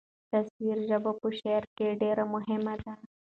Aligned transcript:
تصویري 0.31 0.83
ژبه 0.89 1.11
په 1.21 1.27
شعر 1.39 1.63
کې 1.77 1.87
ډېره 2.01 2.23
مهمه 2.33 2.73
ده. 2.83 2.93